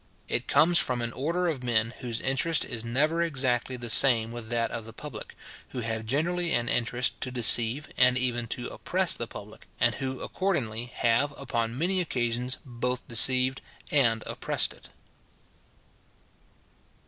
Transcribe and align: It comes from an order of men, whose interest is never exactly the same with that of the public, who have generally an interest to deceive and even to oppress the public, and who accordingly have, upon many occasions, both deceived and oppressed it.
It 0.27 0.47
comes 0.47 0.79
from 0.79 1.03
an 1.03 1.13
order 1.13 1.47
of 1.47 1.61
men, 1.63 1.93
whose 1.99 2.21
interest 2.21 2.65
is 2.65 2.83
never 2.83 3.21
exactly 3.21 3.77
the 3.77 3.91
same 3.91 4.31
with 4.31 4.49
that 4.49 4.71
of 4.71 4.85
the 4.85 4.93
public, 4.93 5.35
who 5.69 5.81
have 5.81 6.07
generally 6.07 6.53
an 6.55 6.67
interest 6.67 7.21
to 7.21 7.29
deceive 7.29 7.87
and 7.97 8.17
even 8.17 8.47
to 8.47 8.65
oppress 8.73 9.13
the 9.13 9.27
public, 9.27 9.67
and 9.79 9.93
who 9.93 10.19
accordingly 10.21 10.85
have, 10.87 11.33
upon 11.37 11.77
many 11.77 12.01
occasions, 12.01 12.57
both 12.65 13.07
deceived 13.07 13.61
and 13.91 14.23
oppressed 14.25 14.73
it. 14.73 14.89